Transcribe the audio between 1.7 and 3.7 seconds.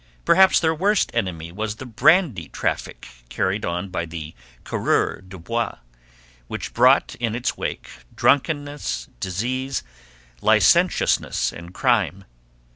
the brandy traffic carried